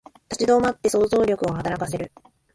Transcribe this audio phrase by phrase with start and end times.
[0.31, 2.11] 立ち止まって想像力を働かせる